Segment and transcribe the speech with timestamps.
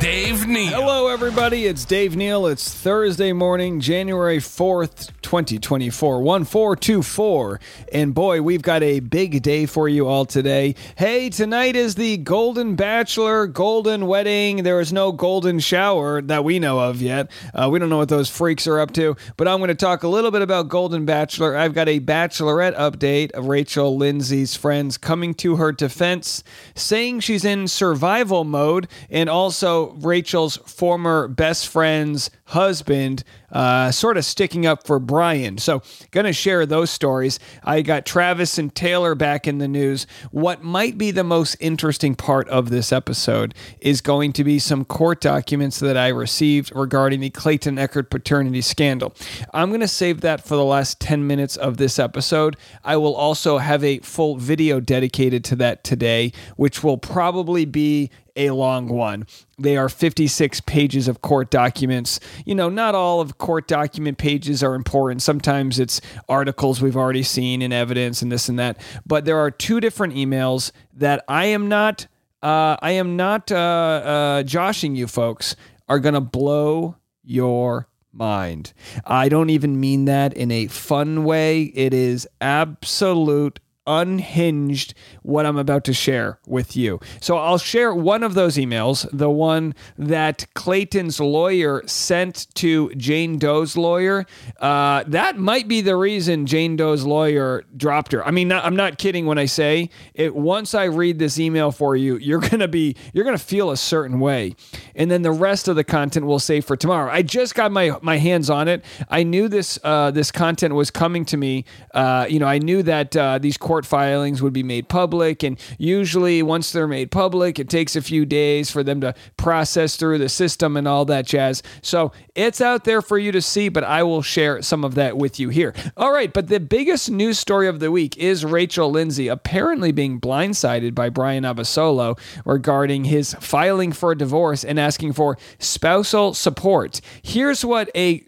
[0.00, 0.70] Dave Neal.
[0.70, 1.66] Hello, everybody.
[1.66, 2.46] It's Dave Neal.
[2.46, 7.60] It's Thursday morning, January 4th, 2024, 1424.
[7.92, 10.76] And boy, we've got a big day for you all today.
[10.96, 14.62] Hey, tonight is the Golden Bachelor Golden Wedding.
[14.62, 17.28] There is no golden shower that we know of yet.
[17.52, 20.04] Uh, we don't know what those freaks are up to, but I'm going to talk
[20.04, 21.56] a little bit about Golden Bachelor.
[21.56, 26.44] I've got a bachelorette update of Rachel Lindsay's friends coming to her defense,
[26.76, 34.24] saying she's in survival mode, and also Rachel's former best friend's husband uh, sort of
[34.24, 35.58] sticking up for Brian.
[35.58, 37.38] So, going to share those stories.
[37.64, 40.06] I got Travis and Taylor back in the news.
[40.30, 44.84] What might be the most interesting part of this episode is going to be some
[44.84, 49.14] court documents that I received regarding the Clayton Echard paternity scandal.
[49.54, 52.56] I'm going to save that for the last 10 minutes of this episode.
[52.84, 58.10] I will also have a full video dedicated to that today, which will probably be
[58.38, 59.26] a long one.
[59.58, 62.20] They are 56 pages of court documents.
[62.44, 65.22] You know, not all of court document pages are important.
[65.22, 68.80] Sometimes it's articles we've already seen in evidence and this and that.
[69.06, 72.06] But there are two different emails that I am not,
[72.42, 75.56] uh, I am not uh, uh, joshing you folks,
[75.88, 78.72] are going to blow your mind.
[79.04, 81.62] I don't even mean that in a fun way.
[81.62, 87.00] It is absolute unhinged what I'm about to share with you.
[87.20, 93.38] So I'll share one of those emails, the one that Clayton's lawyer sent to Jane
[93.38, 94.26] Doe's lawyer.
[94.60, 98.24] Uh, that might be the reason Jane Doe's lawyer dropped her.
[98.26, 100.34] I mean, I'm not kidding when I say it.
[100.34, 104.20] Once I read this email for you, you're gonna be you're gonna feel a certain
[104.20, 104.54] way,
[104.94, 107.10] and then the rest of the content we'll save for tomorrow.
[107.10, 108.84] I just got my my hands on it.
[109.08, 111.64] I knew this uh, this content was coming to me.
[111.94, 115.44] Uh, you know, I knew that uh, these court filings would be made public.
[115.44, 119.94] And usually, once they're made public, it takes a few days for them to process
[119.94, 121.62] through the system and all that jazz.
[121.80, 125.16] So it's out there for you to see, but I will share some of that
[125.16, 125.74] with you here.
[125.96, 130.20] All right, but the biggest news story of the week is Rachel Lindsay apparently being
[130.20, 137.00] blindsided by Brian Abasolo regarding his filing for a divorce and asking for spousal support.
[137.22, 138.24] Here's what a,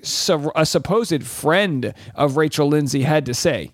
[0.54, 3.72] a supposed friend of Rachel Lindsay had to say.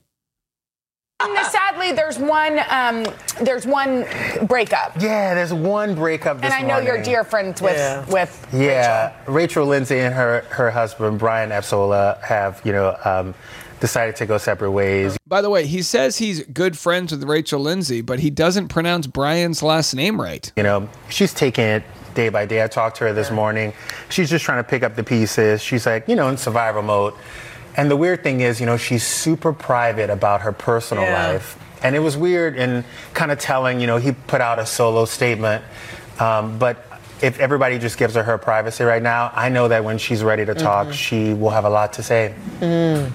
[1.86, 3.06] Sadly, there's one um,
[3.44, 4.06] there's one
[4.46, 4.92] breakup.
[4.98, 6.42] Yeah, there's one breakup.
[6.42, 6.86] and I know morning.
[6.86, 8.04] you're dear friends with yeah.
[8.06, 9.34] with yeah Rachel.
[9.34, 12.96] Rachel Lindsay and her her husband Brian Epsola have you know.
[13.04, 13.34] Um,
[13.78, 15.18] decided to go separate ways.
[15.26, 19.06] By the way, he says he's good friends with Rachel Lindsay, but he doesn't pronounce
[19.06, 20.50] Brian's last name right.
[20.56, 21.82] You know, she's taking it
[22.14, 22.64] day by day.
[22.64, 23.74] I talked to her this morning.
[24.08, 25.60] She's just trying to pick up the pieces.
[25.60, 27.12] She's like, you know, in survival mode.
[27.76, 31.32] And the weird thing is, you know, she's super private about her personal yeah.
[31.32, 31.58] life.
[31.82, 35.04] And it was weird and kind of telling, you know, he put out a solo
[35.04, 35.62] statement.
[36.18, 36.84] Um, but
[37.20, 40.44] if everybody just gives her her privacy right now, I know that when she's ready
[40.46, 40.94] to talk, mm-hmm.
[40.94, 42.34] she will have a lot to say.
[42.60, 43.12] Mm.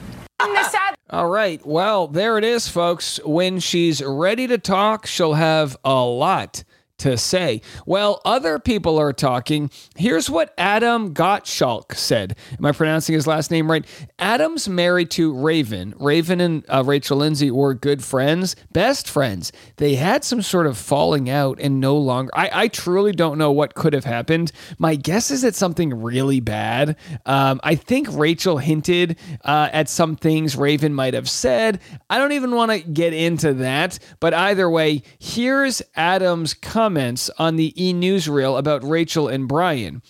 [1.10, 1.64] All right.
[1.66, 3.20] Well, there it is, folks.
[3.26, 6.64] When she's ready to talk, she'll have a lot
[7.02, 7.62] to say.
[7.86, 9.72] Well, other people are talking.
[9.96, 12.36] Here's what Adam Gottschalk said.
[12.58, 13.86] Am I pronouncing his last name right?
[14.20, 15.96] Adam's married to Raven.
[15.98, 19.52] Raven and uh, Rachel Lindsay were good friends, best friends.
[19.78, 22.32] They had some sort of falling out and no longer.
[22.36, 24.52] I, I truly don't know what could have happened.
[24.78, 26.96] My guess is it's something really bad.
[27.26, 31.80] Um, I think Rachel hinted uh, at some things Raven might have said.
[32.12, 37.30] I don't even want to get into that, but either way, here's Adam's comment comments
[37.38, 40.02] on the e newsreel about Rachel and Brian.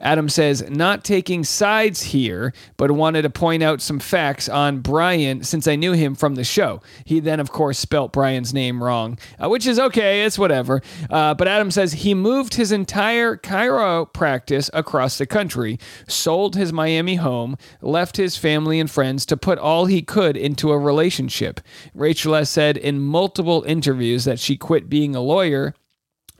[0.00, 5.42] Adam says, not taking sides here, but wanted to point out some facts on Brian
[5.42, 6.80] since I knew him from the show.
[7.04, 10.80] He then, of course, spelt Brian's name wrong, uh, which is okay, it's whatever.
[11.10, 16.72] Uh, but Adam says he moved his entire chiro practice across the country, sold his
[16.72, 21.60] Miami home, left his family and friends to put all he could into a relationship.
[21.94, 25.74] Rachel has said in multiple interviews that she quit being a lawyer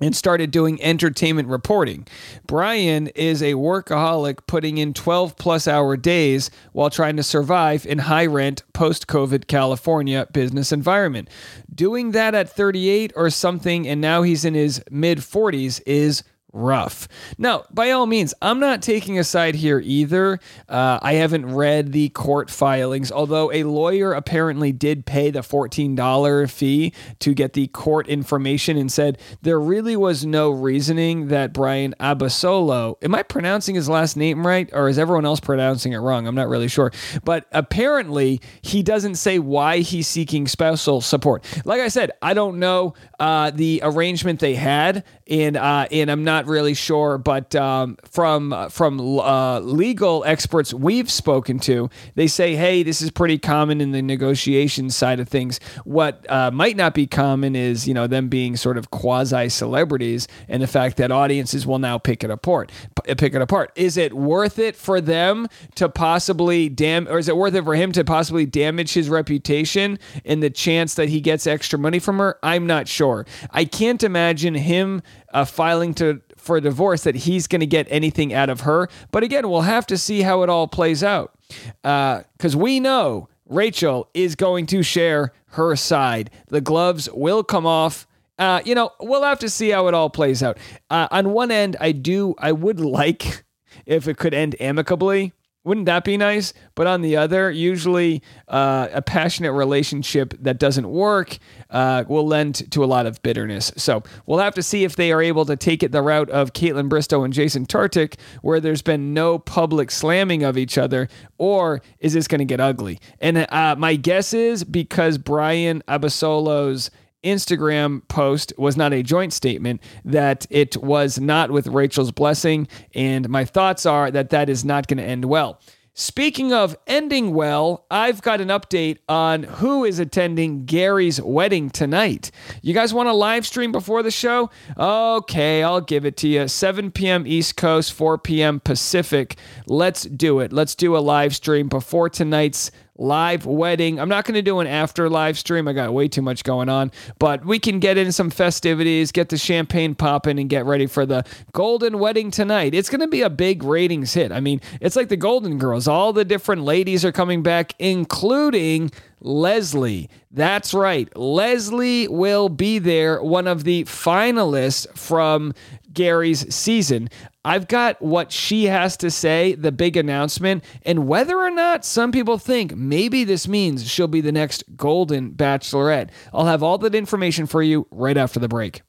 [0.01, 2.07] and started doing entertainment reporting.
[2.47, 7.99] Brian is a workaholic putting in 12 plus hour days while trying to survive in
[7.99, 11.29] high rent post COVID California business environment.
[11.75, 16.23] Doing that at 38 or something and now he's in his mid 40s is
[16.53, 17.09] rough.
[17.37, 20.39] Now, by all means, I'm not taking a side here either.
[20.69, 26.51] Uh, I haven't read the court filings, although a lawyer apparently did pay the $14
[26.51, 31.95] fee to get the court information and said there really was no reasoning that Brian
[32.01, 36.27] Abasolo, am I pronouncing his last name right, or is everyone else pronouncing it wrong?
[36.27, 36.93] I'm not really sure.
[37.25, 41.45] But apparently, he doesn't say why he's seeking spousal support.
[41.65, 46.25] Like I said, I don't know uh, the arrangement they had, and uh, and I'm
[46.25, 47.19] not really sure.
[47.19, 53.11] But um, from from uh, legal experts we've spoken to, they say, hey, this is
[53.11, 55.61] pretty common in the negotiation side of things.
[55.85, 60.29] What uh, might not be common is you know them being sort of quasi celebrities,
[60.49, 62.73] and the fact that audiences will now pick it apart.
[63.05, 63.73] Pick it apart.
[63.77, 67.75] Is it worth it for them to possibly dam, or is it worth it for
[67.75, 72.19] him to possibly damage his reputation in the chance that he gets extra money from
[72.19, 72.39] her?
[72.43, 73.27] I'm not sure.
[73.51, 75.03] I can't imagine him
[75.33, 78.89] uh, filing to for a divorce that he's going to get anything out of her.
[79.11, 81.35] But again, we'll have to see how it all plays out
[81.83, 86.31] because uh, we know Rachel is going to share her side.
[86.49, 88.07] The gloves will come off.
[88.39, 90.59] Uh, you know, we'll have to see how it all plays out.
[90.91, 93.45] Uh, on one end, I do, I would like
[93.87, 95.33] if it could end amicably.
[95.69, 96.55] Wouldn't that be nice?
[96.75, 101.37] But on the other, usually uh, a passionate relationship that doesn't work
[101.69, 103.71] uh, will lend to a lot of bitterness.
[103.77, 106.55] So we'll have to see if they are able to take it the route of
[106.55, 111.07] Kaitlyn Bristowe and Jason Tartick, where there's been no public slamming of each other,
[111.37, 112.99] or is this going to get ugly?
[113.21, 116.91] And uh, my guess is because Brian Abasolo's
[117.25, 122.69] Instagram post was not a joint statement, that it was not with Rachel's blessing.
[122.95, 125.61] And my thoughts are that that is not going to end well.
[126.01, 132.31] Speaking of ending well, I've got an update on who is attending Gary's wedding tonight.
[132.63, 134.49] You guys want a live stream before the show?
[134.79, 136.47] Okay, I'll give it to you.
[136.47, 137.27] 7 p.m.
[137.27, 138.61] East Coast, 4 p.m.
[138.61, 139.39] Pacific.
[139.67, 140.53] Let's do it.
[140.53, 143.99] Let's do a live stream before tonight's live wedding.
[144.01, 145.69] I'm not going to do an after live stream.
[145.69, 149.29] I got way too much going on, but we can get in some festivities, get
[149.29, 152.75] the champagne popping, and get ready for the golden wedding tonight.
[152.75, 154.33] It's going to be a big ratings hit.
[154.33, 155.87] I mean, it's like the Golden Girls.
[155.89, 158.91] All the different ladies are coming back, including
[159.21, 160.09] Leslie.
[160.31, 161.15] That's right.
[161.17, 165.55] Leslie will be there, one of the finalists from
[165.93, 167.09] Gary's season.
[167.45, 172.13] I've got what she has to say, the big announcement, and whether or not some
[172.13, 176.11] people think maybe this means she'll be the next Golden Bachelorette.
[176.33, 178.83] I'll have all that information for you right after the break.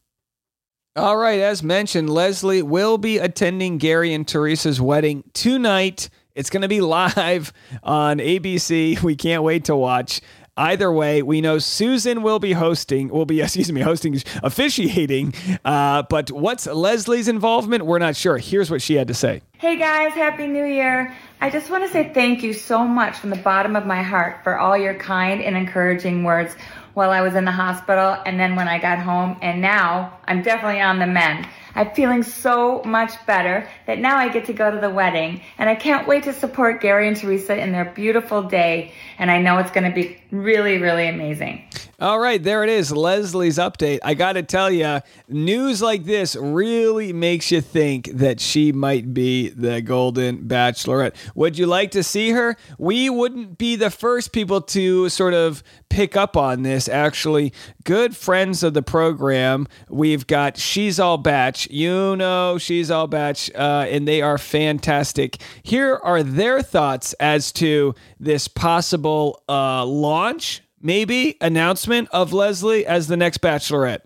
[0.96, 6.10] All right, as mentioned, Leslie will be attending Gary and Teresa's wedding tonight.
[6.39, 7.51] It's going to be live
[7.83, 9.03] on ABC.
[9.03, 10.21] We can't wait to watch.
[10.56, 15.33] Either way, we know Susan will be hosting, will be, excuse me, hosting, officiating.
[15.65, 17.86] Uh, but what's Leslie's involvement?
[17.86, 18.38] We're not sure.
[18.38, 19.41] Here's what she had to say.
[19.57, 21.13] Hey guys, Happy New Year.
[21.41, 24.42] I just want to say thank you so much from the bottom of my heart
[24.42, 26.53] for all your kind and encouraging words
[26.94, 29.38] while I was in the hospital and then when I got home.
[29.42, 31.50] And now I'm definitely on the mend.
[31.75, 35.69] I'm feeling so much better that now I get to go to the wedding and
[35.69, 38.94] I can't wait to support Gary and Teresa in their beautiful day.
[39.18, 41.64] And I know it's going to be really, really amazing.
[42.02, 44.00] All right, there it is, Leslie's update.
[44.04, 49.14] I got to tell you, news like this really makes you think that she might
[49.14, 51.14] be the Golden Bachelorette.
[51.36, 52.56] Would you like to see her?
[52.78, 56.88] We wouldn't be the first people to sort of pick up on this.
[56.88, 57.52] Actually,
[57.84, 61.69] good friends of the program, we've got She's All Batch.
[61.69, 65.42] You know, She's All Batch, uh, and they are fantastic.
[65.64, 69.83] Here are their thoughts as to this possible uh,
[70.19, 74.02] launch maybe announcement of Leslie as the next bachelorette.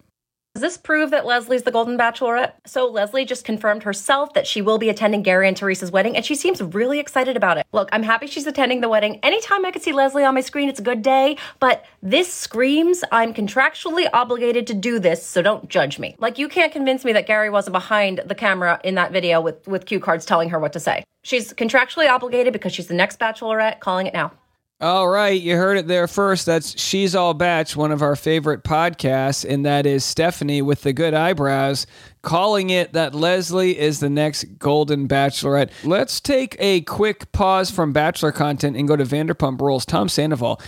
[0.53, 2.53] Does this prove that Leslie's the Golden Bachelorette?
[2.67, 6.24] So Leslie just confirmed herself that she will be attending Gary and Teresa's wedding, and
[6.24, 7.65] she seems really excited about it.
[7.72, 9.20] Look, I'm happy she's attending the wedding.
[9.24, 13.03] Anytime I could see Leslie on my screen, it's a good day, but this screams
[13.12, 16.15] I'm contractually obligated to do this, so don't judge me.
[16.20, 19.67] Like, you can't convince me that Gary wasn't behind the camera in that video with,
[19.67, 21.03] with cue cards telling her what to say.
[21.24, 24.34] She's contractually obligated because she's the next Bachelorette, calling it now.
[24.82, 26.46] All right, you heard it there first.
[26.46, 30.92] That's She's All Batch, one of our favorite podcasts, and that is Stephanie with the
[30.92, 31.88] good eyebrows
[32.24, 35.70] calling it that Leslie is the next Golden Bachelorette.
[35.84, 39.86] Let's take a quick pause from Bachelor content and go to Vanderpump Rules.
[39.86, 40.60] Tom Sandoval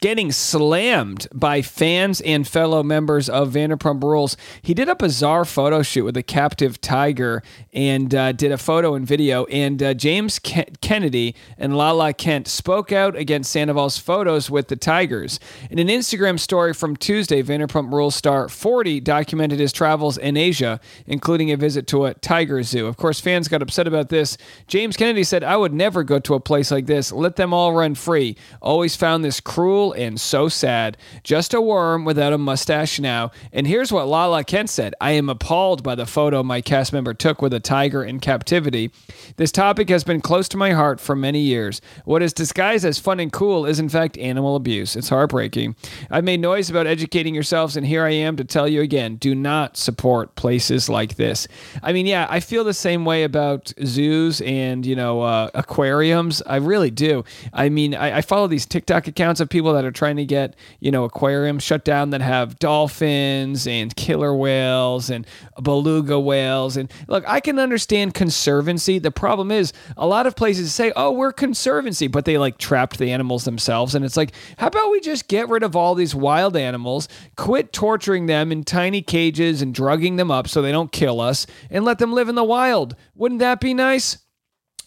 [0.00, 4.36] getting slammed by fans and fellow members of Vanderpump Rules.
[4.62, 8.94] He did a bizarre photo shoot with a captive tiger and uh, did a photo
[8.94, 9.44] and video.
[9.46, 14.76] And uh, James Ken- Kennedy and Lala Kent spoke out against Sandoval's photos with the
[14.76, 15.40] tigers.
[15.70, 20.80] In an Instagram story from Tuesday, Vanderpump Rules star 40 documented his travels in Asia
[21.06, 22.86] including a visit to a tiger zoo.
[22.86, 24.36] Of course, fans got upset about this.
[24.66, 27.12] James Kennedy said, I would never go to a place like this.
[27.12, 28.36] Let them all run free.
[28.60, 30.96] Always found this cruel and so sad.
[31.22, 33.30] Just a worm without a mustache now.
[33.52, 37.14] And here's what Lala Kent said I am appalled by the photo my cast member
[37.14, 38.90] took with a tiger in captivity.
[39.36, 41.80] This topic has been close to my heart for many years.
[42.04, 44.96] What is disguised as fun and cool is, in fact, animal abuse.
[44.96, 45.76] It's heartbreaking.
[46.10, 49.34] I've made noise about educating yourselves, and here I am to tell you again do
[49.34, 51.48] not support places like this.
[51.82, 56.42] I mean, yeah, I feel the same way about zoos and, you know, uh, aquariums.
[56.46, 57.24] I really do.
[57.52, 60.56] I mean, I, I follow these TikTok accounts of people that are trying to get,
[60.80, 65.26] you know, aquariums shut down that have dolphins and killer whales and
[65.62, 66.76] beluga whales.
[66.76, 68.98] And look, I can understand conservancy.
[68.98, 72.98] The problem is a lot of places say, oh, we're conservancy, but they like trapped
[72.98, 73.94] the animals themselves.
[73.94, 77.72] And it's like, how about we just get rid of all these wild animals, quit
[77.72, 81.84] torturing them in tiny cages and drugging them up so they don't kill us, and
[81.84, 82.96] let them live in the wild?
[83.14, 84.18] Wouldn't that be nice?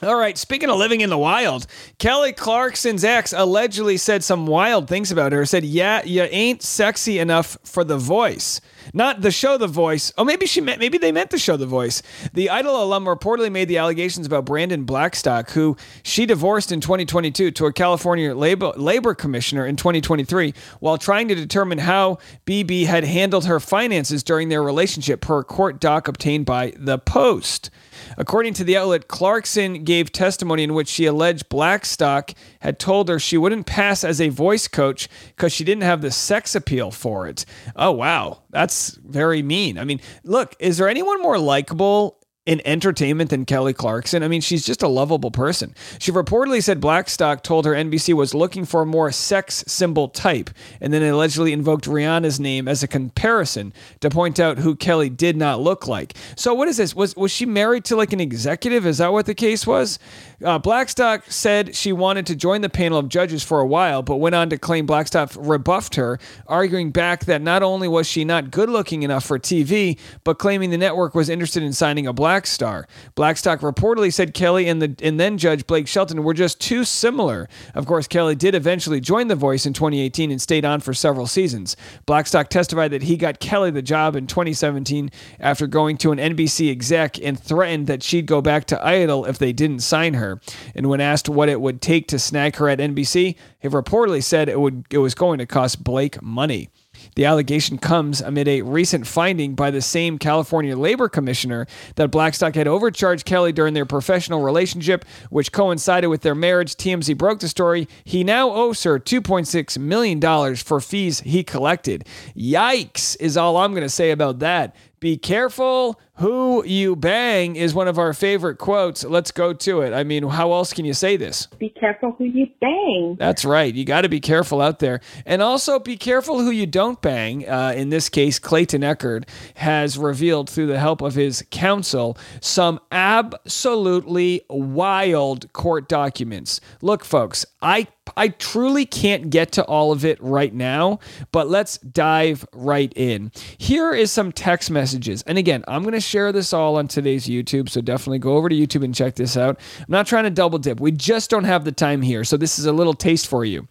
[0.01, 1.65] All right, speaking of living in the wild,
[1.97, 5.45] Kelly Clarkson's ex allegedly said some wild things about her.
[5.45, 8.59] Said, "Yeah, you ain't sexy enough for the voice."
[8.93, 10.11] Not the show The Voice.
[10.17, 12.01] Oh, maybe she meant maybe they meant the show The Voice.
[12.33, 17.51] The Idol alum reportedly made the allegations about Brandon Blackstock, who she divorced in 2022
[17.51, 23.03] to a California labor, labor commissioner in 2023, while trying to determine how BB had
[23.03, 27.69] handled her finances during their relationship, per court doc obtained by The Post.
[28.17, 33.19] According to the outlet, Clarkson gave testimony in which she alleged Blackstock had told her
[33.19, 37.27] she wouldn't pass as a voice coach because she didn't have the sex appeal for
[37.27, 37.45] it.
[37.75, 38.42] Oh, wow.
[38.53, 39.79] That's very mean.
[39.79, 44.21] I mean, look, is there anyone more likable in entertainment than Kelly Clarkson.
[44.21, 45.73] I mean, she's just a lovable person.
[45.99, 50.49] She reportedly said Blackstock told her NBC was looking for a more sex symbol type,
[50.81, 55.37] and then allegedly invoked Rihanna's name as a comparison to point out who Kelly did
[55.37, 56.15] not look like.
[56.35, 56.93] So, what is this?
[56.93, 58.85] Was was she married to like an executive?
[58.85, 59.97] Is that what the case was?
[60.43, 64.17] Uh, Blackstock said she wanted to join the panel of judges for a while, but
[64.17, 68.51] went on to claim Blackstock rebuffed her, arguing back that not only was she not
[68.51, 72.32] good looking enough for TV, but claiming the network was interested in signing a black
[72.45, 72.87] star.
[73.15, 77.47] Blackstock reportedly said Kelly and the and then Judge Blake Shelton were just too similar.
[77.75, 81.27] Of course, Kelly did eventually join The Voice in 2018 and stayed on for several
[81.27, 81.75] seasons.
[82.05, 85.09] Blackstock testified that he got Kelly the job in 2017
[85.39, 89.37] after going to an NBC exec and threatened that she'd go back to Idol if
[89.37, 90.41] they didn't sign her.
[90.75, 94.49] And when asked what it would take to snag her at NBC, he reportedly said
[94.49, 96.69] it would it was going to cost Blake money.
[97.15, 102.55] The allegation comes amid a recent finding by the same California Labor Commissioner that Blackstock
[102.55, 106.75] had overcharged Kelly during their professional relationship, which coincided with their marriage.
[106.75, 107.87] TMZ broke the story.
[108.03, 112.07] He now owes her $2.6 million for fees he collected.
[112.35, 114.75] Yikes, is all I'm going to say about that.
[114.99, 119.03] Be careful who you bang is one of our favorite quotes.
[119.03, 119.93] Let's go to it.
[119.93, 121.47] I mean, how else can you say this?
[121.57, 123.15] Be careful who you bang.
[123.17, 123.73] That's right.
[123.73, 125.01] You got to be careful out there.
[125.25, 127.49] And also be careful who you don't bang.
[127.49, 132.79] Uh, in this case, Clayton Echard has revealed through the help of his counsel some
[132.91, 136.61] absolutely wild court documents.
[136.81, 140.99] Look, folks, I I truly can't get to all of it right now,
[141.31, 143.31] but let's dive right in.
[143.57, 145.23] Here is some text messages.
[145.23, 148.49] And again, I'm going to share this all on today's YouTube, so definitely go over
[148.49, 149.59] to YouTube and check this out.
[149.79, 150.79] I'm not trying to double dip.
[150.79, 153.67] We just don't have the time here, so this is a little taste for you.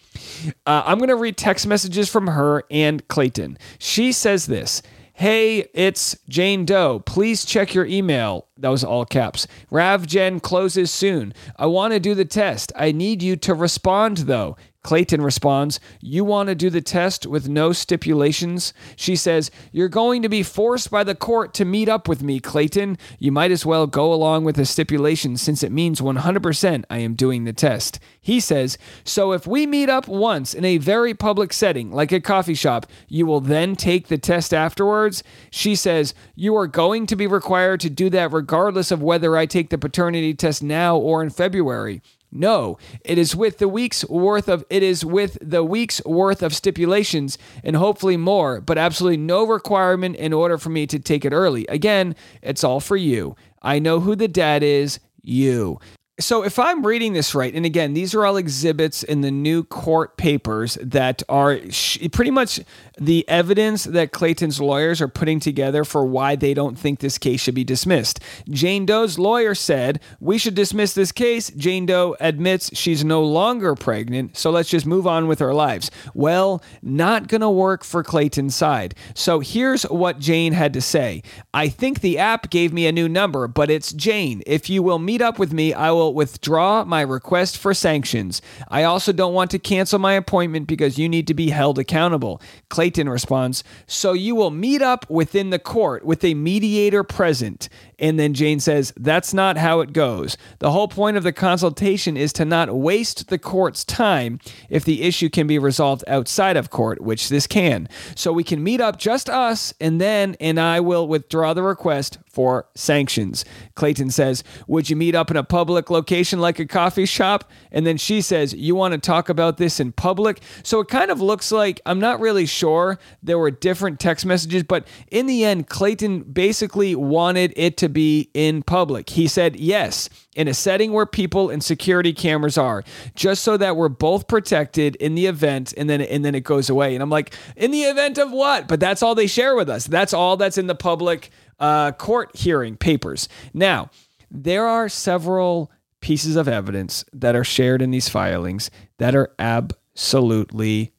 [0.66, 3.58] Uh, I'm going to read text messages from her and Clayton.
[3.78, 4.82] She says this.
[5.14, 7.00] Hey, it's Jane Doe.
[7.00, 8.46] Please check your email.
[8.56, 9.46] That was all caps.
[9.70, 11.34] RavGen closes soon.
[11.56, 12.72] I want to do the test.
[12.74, 14.56] I need you to respond, though.
[14.82, 18.74] Clayton responds, You want to do the test with no stipulations?
[18.96, 22.40] She says, You're going to be forced by the court to meet up with me,
[22.40, 22.98] Clayton.
[23.18, 27.14] You might as well go along with the stipulation since it means 100% I am
[27.14, 28.00] doing the test.
[28.20, 32.20] He says, So if we meet up once in a very public setting, like a
[32.20, 35.22] coffee shop, you will then take the test afterwards?
[35.50, 39.46] She says, You are going to be required to do that regardless of whether I
[39.46, 42.02] take the paternity test now or in February.
[42.34, 46.54] No, it is with the week's worth of it is with the week's worth of
[46.54, 51.34] stipulations and hopefully more, but absolutely no requirement in order for me to take it
[51.34, 51.66] early.
[51.68, 53.36] Again, it's all for you.
[53.60, 55.78] I know who the dad is, you.
[56.20, 59.64] So if I'm reading this right, and again, these are all exhibits in the new
[59.64, 62.60] court papers that are sh- pretty much
[62.98, 67.40] the evidence that Clayton's lawyers are putting together for why they don't think this case
[67.40, 68.20] should be dismissed.
[68.50, 71.50] Jane Doe's lawyer said, We should dismiss this case.
[71.50, 75.90] Jane Doe admits she's no longer pregnant, so let's just move on with our lives.
[76.12, 78.94] Well, not going to work for Clayton's side.
[79.14, 81.22] So here's what Jane had to say
[81.54, 84.42] I think the app gave me a new number, but it's Jane.
[84.46, 88.42] If you will meet up with me, I will withdraw my request for sanctions.
[88.68, 92.40] I also don't want to cancel my appointment because you need to be held accountable.
[92.68, 97.68] Clayton responds, So you will meet up within the court with a mediator present.
[97.98, 100.36] And then Jane says, That's not how it goes.
[100.58, 105.02] The whole point of the consultation is to not waste the court's time if the
[105.02, 107.88] issue can be resolved outside of court, which this can.
[108.16, 112.18] So we can meet up just us, and then, and I will withdraw the request
[112.28, 113.44] for sanctions.
[113.74, 117.50] Clayton says, Would you meet up in a public location like a coffee shop?
[117.70, 120.42] And then she says, You want to talk about this in public?
[120.62, 122.98] So it kind of looks like, I'm not really sure.
[123.22, 128.30] There were different text messages, but in the end, Clayton basically wanted it to be
[128.34, 129.10] in public.
[129.10, 132.82] He said, Yes, in a setting where people and security cameras are,
[133.14, 136.70] just so that we're both protected in the event, and then and then it goes
[136.70, 136.94] away.
[136.94, 138.68] And I'm like, in the event of what?
[138.68, 139.86] But that's all they share with us.
[139.86, 141.30] That's all that's in the public
[141.60, 143.28] uh, court hearing papers.
[143.54, 143.90] Now,
[144.30, 145.70] there are several
[146.02, 150.92] pieces of evidence that are shared in these filings that are absolutely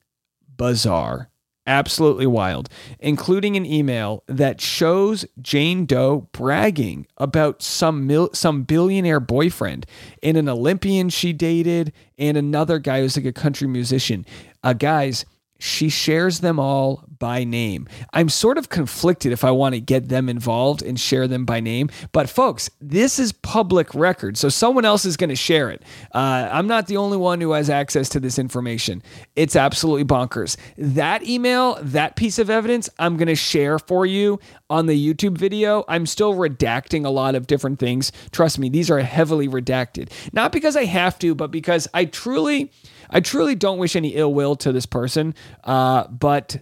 [0.57, 1.29] bizarre
[1.65, 2.69] absolutely wild,
[2.99, 9.85] including an email that shows Jane Doe bragging about some mil- some billionaire boyfriend
[10.21, 14.25] and an Olympian she dated and another guy who's like a country musician.
[14.63, 15.25] Uh, guys,
[15.59, 17.87] she shares them all by name.
[18.11, 21.61] I'm sort of conflicted if I want to get them involved and share them by
[21.61, 21.89] name.
[22.11, 25.83] But folks, this is public record, so someone else is going to share it.
[26.13, 29.01] Uh, I'm not the only one who has access to this information.
[29.37, 30.57] It's absolutely bonkers.
[30.77, 35.37] That email, that piece of evidence, I'm going to share for you on the YouTube
[35.37, 35.85] video.
[35.87, 38.11] I'm still redacting a lot of different things.
[38.31, 40.11] Trust me, these are heavily redacted.
[40.33, 42.69] Not because I have to, but because I truly.
[43.09, 46.57] I truly don't wish any ill will to this person, uh, but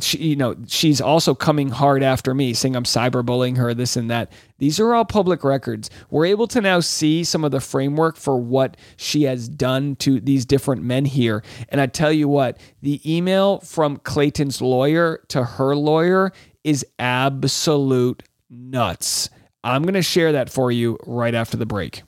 [0.00, 4.10] she, you know, she's also coming hard after me, saying I'm cyberbullying her, this and
[4.10, 4.32] that.
[4.58, 5.90] These are all public records.
[6.10, 10.20] We're able to now see some of the framework for what she has done to
[10.20, 11.42] these different men here.
[11.68, 16.32] And I tell you what, the email from Clayton's lawyer to her lawyer
[16.64, 19.30] is absolute nuts.
[19.64, 22.02] I'm going to share that for you right after the break.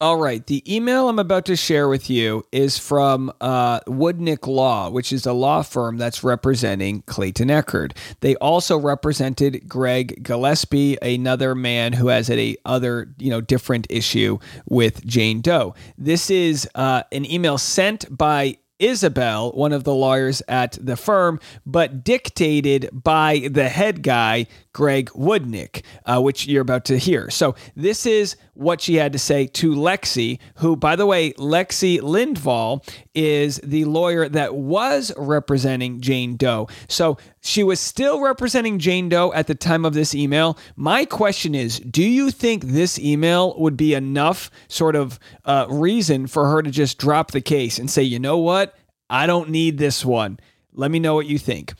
[0.00, 0.44] All right.
[0.44, 5.24] The email I'm about to share with you is from uh, Woodnick Law, which is
[5.24, 7.96] a law firm that's representing Clayton Echard.
[8.18, 14.38] They also represented Greg Gillespie, another man who has a other, you know, different issue
[14.66, 15.76] with Jane Doe.
[15.96, 21.38] This is uh, an email sent by Isabel, one of the lawyers at the firm,
[21.64, 27.30] but dictated by the head guy, Greg Woodnick, uh, which you're about to hear.
[27.30, 32.00] So, this is what she had to say to Lexi, who, by the way, Lexi
[32.00, 36.68] Lindvall is the lawyer that was representing Jane Doe.
[36.88, 40.58] So, she was still representing Jane Doe at the time of this email.
[40.76, 46.26] My question is do you think this email would be enough sort of uh, reason
[46.26, 48.74] for her to just drop the case and say, you know what?
[49.10, 50.40] I don't need this one.
[50.72, 51.74] Let me know what you think.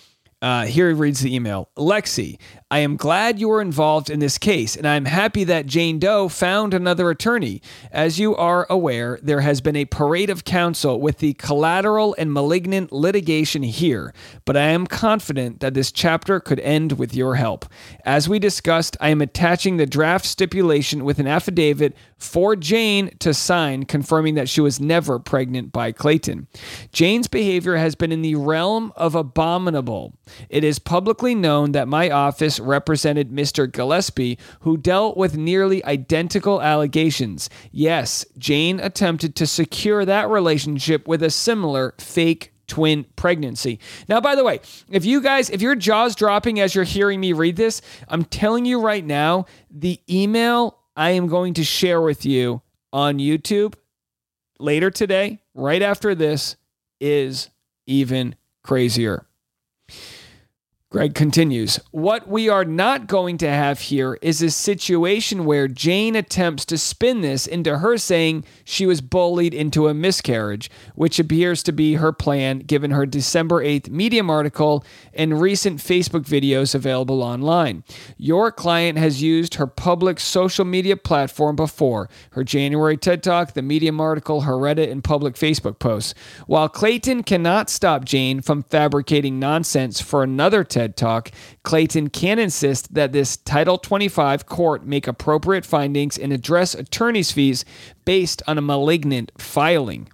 [0.44, 2.36] Uh, here he reads the email Lexi,
[2.70, 6.28] I am glad you were involved in this case, and I'm happy that Jane Doe
[6.28, 7.62] found another attorney.
[7.90, 12.30] As you are aware, there has been a parade of counsel with the collateral and
[12.30, 14.12] malignant litigation here,
[14.44, 17.64] but I am confident that this chapter could end with your help.
[18.04, 23.34] As we discussed, I am attaching the draft stipulation with an affidavit for Jane to
[23.34, 26.48] sign confirming that she was never pregnant by Clayton.
[26.92, 30.14] Jane's behavior has been in the realm of abominable.
[30.48, 33.70] It is publicly known that my office represented Mr.
[33.70, 37.48] Gillespie, who dealt with nearly identical allegations.
[37.70, 43.78] Yes, Jane attempted to secure that relationship with a similar fake twin pregnancy.
[44.08, 44.60] Now, by the way,
[44.90, 48.64] if you guys, if your jaw's dropping as you're hearing me read this, I'm telling
[48.64, 53.74] you right now, the email I am going to share with you on YouTube
[54.58, 56.56] later today, right after this,
[57.00, 57.50] is
[57.86, 59.26] even crazier.
[60.94, 66.14] Greg continues, What we are not going to have here is a situation where Jane
[66.14, 71.64] attempts to spin this into her saying she was bullied into a miscarriage, which appears
[71.64, 77.24] to be her plan given her December 8th Medium article and recent Facebook videos available
[77.24, 77.82] online.
[78.16, 83.62] Your client has used her public social media platform before her January TED Talk, the
[83.62, 86.14] Medium article, her Reddit, and public Facebook posts.
[86.46, 91.30] While Clayton cannot stop Jane from fabricating nonsense for another TED Talk,
[91.62, 97.64] Clayton can insist that this Title 25 court make appropriate findings and address attorney's fees
[98.04, 100.08] based on a malignant filing.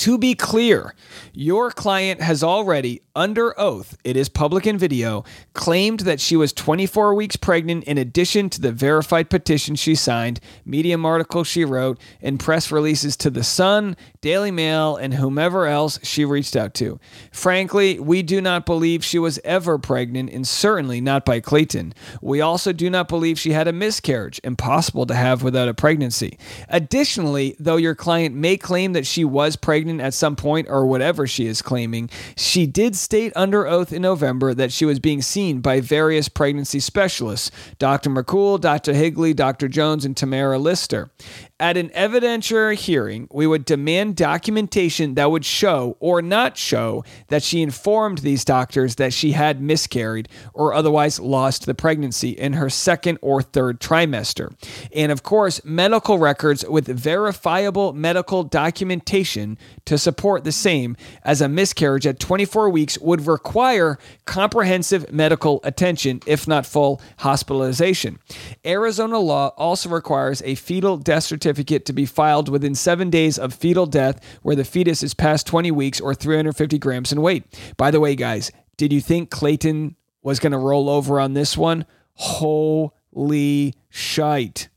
[0.00, 0.94] To be clear,
[1.34, 6.54] your client has already, under oath, it is public in video, claimed that she was
[6.54, 12.00] 24 weeks pregnant in addition to the verified petition she signed, Medium article she wrote,
[12.22, 16.98] and press releases to The Sun, Daily Mail, and whomever else she reached out to.
[17.30, 21.92] Frankly, we do not believe she was ever pregnant, and certainly not by Clayton.
[22.22, 26.38] We also do not believe she had a miscarriage, impossible to have without a pregnancy.
[26.70, 31.26] Additionally, though your client may claim that she was pregnant at some point or whatever
[31.26, 35.60] she is claiming, she did state under oath in November that she was being seen
[35.60, 38.10] by various pregnancy specialists Dr.
[38.10, 38.92] McCool, Dr.
[38.92, 39.68] Higley, Dr.
[39.68, 41.10] Jones, and Tamara Lister.
[41.58, 47.42] At an evidentiary hearing, we would demand documentation that would show or not show that
[47.42, 52.68] she informed these doctors that she had miscarried or otherwise lost the pregnancy in her
[52.70, 54.52] second or third trimester.
[54.94, 61.48] And of course, medical records with verifiable medical documentation to support the same as a
[61.48, 68.18] miscarriage at 24 weeks would require comprehensive medical attention, if not full hospitalization.
[68.64, 73.54] Arizona law also requires a fetal death certificate to be filed within seven days of
[73.54, 77.44] fetal death where the fetus is past 20 weeks or 350 grams in weight.
[77.76, 81.56] By the way, guys, did you think Clayton was going to roll over on this
[81.56, 81.86] one?
[82.14, 84.68] Holy shite.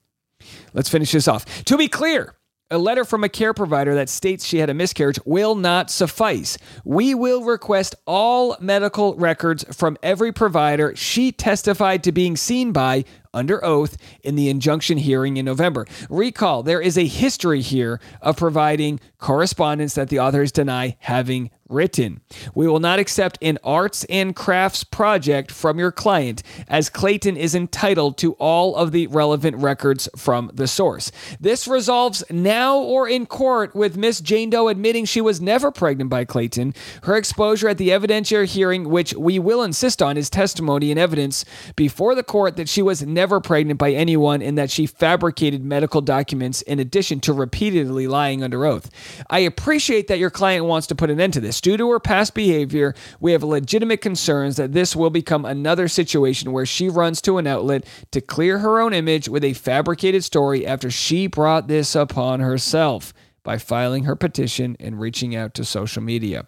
[0.74, 1.64] Let's finish this off.
[1.66, 2.36] To be clear,
[2.74, 6.58] a letter from a care provider that states she had a miscarriage will not suffice.
[6.84, 13.06] We will request all medical records from every provider she testified to being seen by
[13.34, 15.86] under oath in the injunction hearing in November.
[16.10, 22.22] Recall, there is a history here of providing correspondence that the authors deny having written.
[22.54, 27.56] We will not accept an arts and crafts project from your client, as Clayton is
[27.56, 31.12] entitled to all of the relevant records from the source.
[31.40, 36.10] This resolves now or in court with Miss Jane Doe admitting she was never pregnant
[36.10, 36.76] by Clayton.
[37.04, 41.46] Her exposure at the evidentiary hearing, which we will insist on, is testimony and evidence
[41.76, 46.02] before the court that she was never pregnant by anyone and that she fabricated medical
[46.02, 48.90] documents in addition to repeatedly lying under oath.
[49.30, 51.62] I appreciate that your client wants to put an end to this.
[51.62, 56.52] Due to her past behavior, we have legitimate concerns that this will become another situation
[56.52, 60.66] where she runs to an outlet to clear her own image with a fabricated story
[60.66, 66.02] after she brought this upon herself by filing her petition and reaching out to social
[66.02, 66.46] media.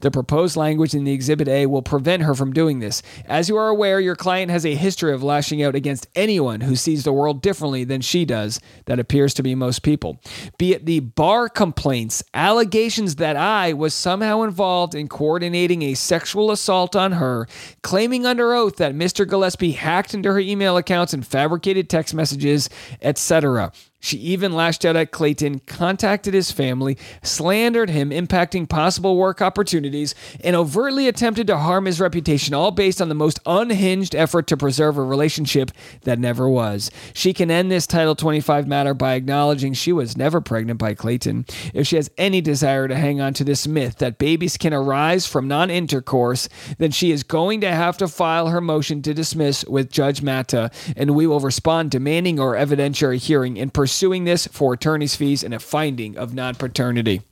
[0.00, 3.02] The proposed language in the Exhibit A will prevent her from doing this.
[3.26, 6.76] As you are aware, your client has a history of lashing out against anyone who
[6.76, 8.60] sees the world differently than she does.
[8.86, 10.20] That appears to be most people.
[10.58, 16.50] Be it the bar complaints, allegations that I was somehow involved in coordinating a sexual
[16.50, 17.46] assault on her,
[17.82, 19.28] claiming under oath that Mr.
[19.28, 22.68] Gillespie hacked into her email accounts and fabricated text messages,
[23.02, 23.72] etc.
[24.06, 30.14] She even lashed out at Clayton, contacted his family, slandered him, impacting possible work opportunities,
[30.44, 34.56] and overtly attempted to harm his reputation, all based on the most unhinged effort to
[34.56, 36.88] preserve a relationship that never was.
[37.14, 41.44] She can end this Title 25 matter by acknowledging she was never pregnant by Clayton.
[41.74, 45.26] If she has any desire to hang on to this myth that babies can arise
[45.26, 49.64] from non intercourse, then she is going to have to file her motion to dismiss
[49.64, 54.74] with Judge Mata, and we will respond demanding our evidentiary hearing and pursuing this for
[54.74, 57.22] attorney's fees and a finding of non paternity.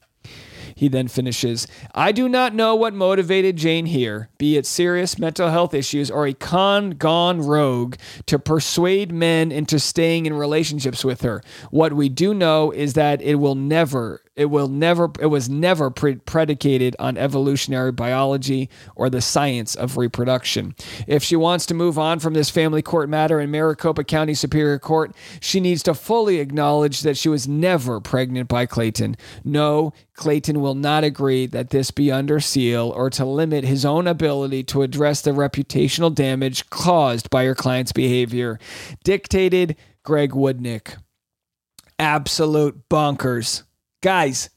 [0.74, 5.50] He then finishes I do not know what motivated Jane here, be it serious mental
[5.50, 11.20] health issues or a con gone rogue, to persuade men into staying in relationships with
[11.20, 11.42] her.
[11.70, 15.90] What we do know is that it will never, it will never, it was never
[15.90, 20.75] pre- predicated on evolutionary biology or the science of reproduction.
[21.07, 24.79] If she wants to move on from this family court matter in Maricopa County Superior
[24.79, 29.16] Court, she needs to fully acknowledge that she was never pregnant by Clayton.
[29.44, 34.07] No, Clayton will not agree that this be under seal or to limit his own
[34.07, 38.59] ability to address the reputational damage caused by her client's behavior.
[39.05, 40.97] Dictated Greg Woodnick.
[41.99, 43.62] Absolute bonkers.
[44.04, 44.50] Guys,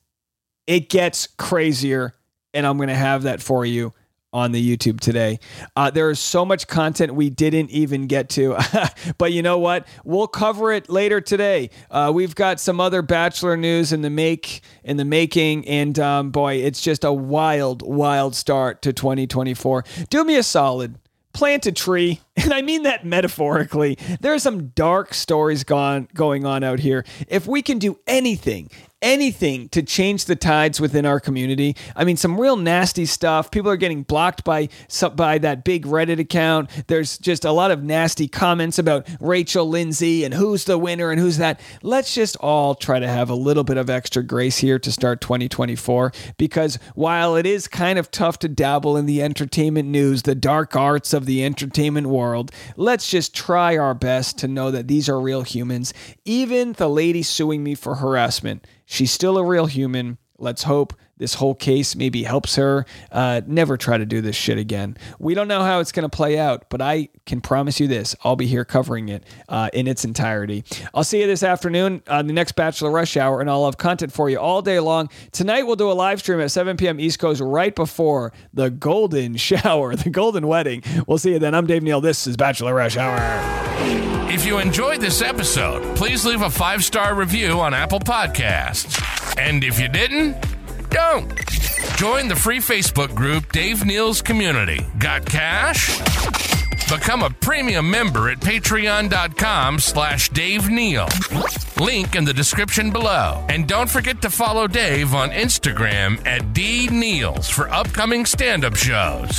[0.68, 2.14] it gets crazier,
[2.54, 3.94] and I'm going to have that for you
[4.34, 5.40] on the YouTube today.
[5.74, 8.58] Uh, there is so much content we didn't even get to,
[9.18, 9.88] but you know what?
[10.04, 11.70] We'll cover it later today.
[11.90, 16.30] Uh, we've got some other Bachelor news in the make in the making, and um,
[16.30, 19.86] boy, it's just a wild, wild start to 2024.
[20.10, 21.00] Do me a solid
[21.38, 26.48] plant a tree and i mean that metaphorically there are some dark stories gone going
[26.48, 28.68] on out here if we can do anything
[29.02, 31.76] anything to change the tides within our community.
[31.96, 33.52] I mean, some real nasty stuff.
[33.52, 34.70] People are getting blocked by
[35.16, 36.70] by that big Reddit account.
[36.88, 41.20] There's just a lot of nasty comments about Rachel Lindsay and who's the winner and
[41.20, 41.60] who's that.
[41.84, 45.22] Let's just all try to have a little bit of extra grace here to start
[45.22, 50.36] 2024 because while it is kind of tough to dabble in the entertainment news, the
[50.36, 55.08] dark arts of the entertainment world, let's just try our best to know that these
[55.08, 55.94] are real humans.
[56.26, 60.18] Even the lady suing me for harassment She's still a real human.
[60.40, 64.58] Let's hope this whole case maybe helps her uh, never try to do this shit
[64.58, 64.98] again.
[65.20, 68.16] We don't know how it's going to play out, but I can promise you this
[68.24, 70.64] I'll be here covering it uh, in its entirety.
[70.94, 74.14] I'll see you this afternoon on the next Bachelor Rush Hour, and I'll have content
[74.14, 75.10] for you all day long.
[75.32, 77.00] Tonight, we'll do a live stream at 7 p.m.
[77.00, 80.84] East Coast right before the Golden Shower, the Golden Wedding.
[81.08, 81.54] We'll see you then.
[81.54, 82.00] I'm Dave Neal.
[82.00, 84.07] This is Bachelor Rush Hour.
[84.30, 89.02] If you enjoyed this episode, please leave a five star review on Apple Podcasts.
[89.40, 90.36] And if you didn't,
[90.90, 91.34] don't.
[91.96, 94.86] Join the free Facebook group Dave Neal's Community.
[95.00, 95.98] Got cash?
[96.90, 101.08] Become a premium member at patreon.com slash Dave Neal.
[101.80, 103.46] Link in the description below.
[103.48, 106.88] And don't forget to follow Dave on Instagram at D
[107.44, 109.38] for upcoming stand-up shows.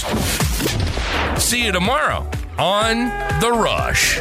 [1.42, 3.08] See you tomorrow on
[3.40, 4.18] The Rush.